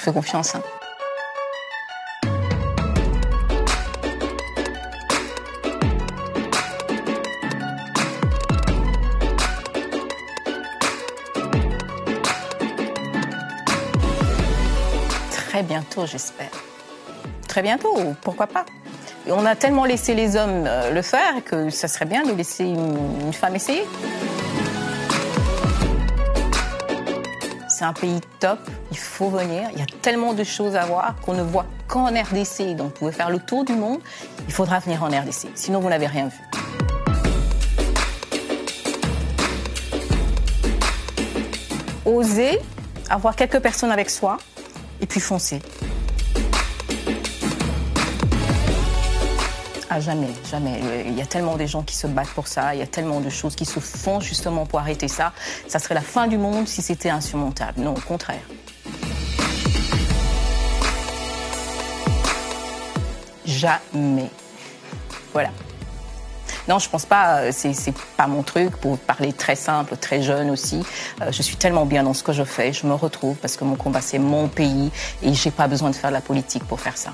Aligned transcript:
Je 0.00 0.04
fais 0.06 0.12
confiance. 0.12 0.54
Hein. 0.54 0.62
Très 15.30 15.62
bientôt, 15.62 16.06
j'espère. 16.06 16.48
Très 17.46 17.60
bientôt, 17.60 17.94
pourquoi 18.22 18.46
pas 18.46 18.64
On 19.26 19.44
a 19.44 19.54
tellement 19.54 19.84
laissé 19.84 20.14
les 20.14 20.34
hommes 20.36 20.64
euh, 20.66 20.92
le 20.92 21.02
faire 21.02 21.44
que 21.44 21.68
ça 21.68 21.88
serait 21.88 22.06
bien 22.06 22.22
de 22.22 22.32
laisser 22.32 22.64
une 22.64 23.34
femme 23.34 23.54
essayer. 23.54 23.84
C'est 27.80 27.86
un 27.86 27.94
pays 27.94 28.20
top, 28.40 28.58
il 28.90 28.98
faut 28.98 29.30
venir. 29.30 29.70
Il 29.72 29.78
y 29.78 29.82
a 29.82 29.86
tellement 30.02 30.34
de 30.34 30.44
choses 30.44 30.76
à 30.76 30.84
voir 30.84 31.14
qu'on 31.22 31.32
ne 31.32 31.40
voit 31.40 31.64
qu'en 31.88 32.08
RDC. 32.08 32.76
Donc, 32.76 32.88
vous 32.88 32.98
pouvez 32.98 33.12
faire 33.12 33.30
le 33.30 33.38
tour 33.38 33.64
du 33.64 33.72
monde. 33.72 34.00
Il 34.46 34.52
faudra 34.52 34.80
venir 34.80 35.02
en 35.02 35.06
RDC. 35.06 35.48
Sinon, 35.54 35.80
vous 35.80 35.88
n'avez 35.88 36.06
rien 36.06 36.28
vu. 36.28 36.38
Oser 42.04 42.58
avoir 43.08 43.34
quelques 43.34 43.60
personnes 43.60 43.92
avec 43.92 44.10
soi 44.10 44.36
et 45.00 45.06
puis 45.06 45.20
foncer. 45.20 45.62
Ah, 49.92 49.98
jamais, 49.98 50.28
jamais. 50.48 50.80
Il 51.04 51.18
y 51.18 51.20
a 51.20 51.26
tellement 51.26 51.56
de 51.56 51.66
gens 51.66 51.82
qui 51.82 51.96
se 51.96 52.06
battent 52.06 52.28
pour 52.28 52.46
ça, 52.46 52.76
il 52.76 52.78
y 52.78 52.82
a 52.82 52.86
tellement 52.86 53.20
de 53.20 53.28
choses 53.28 53.56
qui 53.56 53.64
se 53.64 53.80
font 53.80 54.20
justement 54.20 54.64
pour 54.64 54.78
arrêter 54.78 55.08
ça. 55.08 55.32
Ça 55.66 55.80
serait 55.80 55.96
la 55.96 56.00
fin 56.00 56.28
du 56.28 56.38
monde 56.38 56.68
si 56.68 56.80
c'était 56.80 57.10
insurmontable. 57.10 57.80
Non, 57.80 57.94
au 57.94 58.00
contraire. 58.00 58.38
Jamais. 63.44 64.30
Voilà. 65.32 65.50
Non, 66.68 66.78
je 66.78 66.88
pense 66.88 67.04
pas. 67.04 67.40
Euh, 67.40 67.50
c'est 67.52 67.94
pas 68.16 68.28
mon 68.28 68.44
truc. 68.44 68.76
Pour 68.76 68.96
parler 68.96 69.32
très 69.32 69.56
simple, 69.56 69.96
très 69.96 70.22
jeune 70.22 70.50
aussi. 70.50 70.84
Euh, 71.20 71.32
je 71.32 71.42
suis 71.42 71.56
tellement 71.56 71.84
bien 71.84 72.04
dans 72.04 72.14
ce 72.14 72.22
que 72.22 72.32
je 72.32 72.44
fais. 72.44 72.72
Je 72.72 72.86
me 72.86 72.94
retrouve 72.94 73.36
parce 73.38 73.56
que 73.56 73.64
mon 73.64 73.74
combat 73.74 74.00
c'est 74.00 74.20
mon 74.20 74.46
pays 74.46 74.92
et 75.20 75.34
j'ai 75.34 75.50
pas 75.50 75.66
besoin 75.66 75.90
de 75.90 75.96
faire 75.96 76.10
de 76.10 76.14
la 76.14 76.20
politique 76.20 76.62
pour 76.62 76.78
faire 76.78 76.96
ça. 76.96 77.12